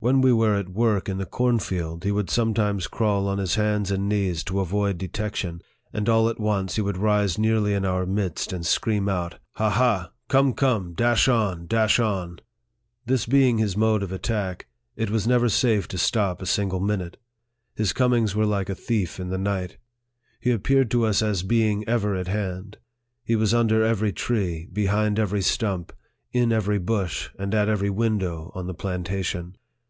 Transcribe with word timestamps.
When 0.00 0.20
we 0.20 0.32
were 0.32 0.54
at 0.54 0.68
work 0.68 1.08
in 1.08 1.18
the 1.18 1.26
cornfield, 1.26 2.04
he 2.04 2.12
would 2.12 2.30
sometimes 2.30 2.86
crawl 2.86 3.26
on 3.26 3.38
his 3.38 3.56
hands 3.56 3.90
and 3.90 4.08
knees 4.08 4.44
to 4.44 4.60
avoid 4.60 4.96
de 4.96 5.08
tection, 5.08 5.60
and 5.92 6.08
all 6.08 6.28
at 6.28 6.38
once 6.38 6.76
he 6.76 6.80
would 6.82 6.96
rise 6.96 7.36
nearly 7.36 7.74
in 7.74 7.84
our 7.84 8.06
midst, 8.06 8.52
and 8.52 8.64
scream 8.64 9.08
out," 9.08 9.40
Ha, 9.56 9.68
ha! 9.68 10.12
Come, 10.28 10.52
come! 10.52 10.92
Dash 10.94 11.26
on, 11.26 11.66
dash 11.66 11.98
on!" 11.98 12.38
This 13.06 13.26
being 13.26 13.58
his 13.58 13.76
mode 13.76 14.04
of 14.04 14.12
attack, 14.12 14.68
it 14.94 15.10
was 15.10 15.26
never 15.26 15.48
safe 15.48 15.88
to 15.88 15.98
stop 15.98 16.40
a 16.40 16.46
single 16.46 16.78
minute. 16.78 17.16
His 17.74 17.92
com 17.92 18.14
ings 18.14 18.36
were 18.36 18.46
like 18.46 18.68
a 18.68 18.76
thief 18.76 19.18
in 19.18 19.30
the 19.30 19.36
night. 19.38 19.78
He 20.38 20.52
appeared 20.52 20.92
to 20.92 21.06
us 21.06 21.22
as 21.22 21.42
being 21.42 21.82
ever 21.88 22.14
at 22.14 22.28
hand. 22.28 22.78
He 23.24 23.34
was 23.34 23.52
under 23.52 23.82
every 23.82 24.12
tree, 24.12 24.68
behind 24.72 25.18
every 25.18 25.42
stump, 25.42 25.92
in 26.30 26.52
every 26.52 26.78
bush, 26.78 27.30
and 27.36 27.52
at 27.52 27.68
every 27.68 27.90
win 27.90 28.18
dow, 28.18 28.52
on 28.54 28.68
the 28.68 28.74
plantation. 28.74 29.56